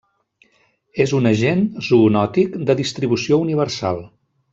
[1.03, 4.01] És un agent zoonòtic de distribució universal.